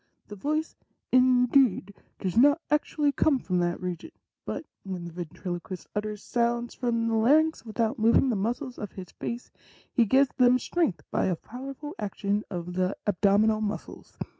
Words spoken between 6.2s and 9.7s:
sounds from the larynx without moving the muscles of bis face,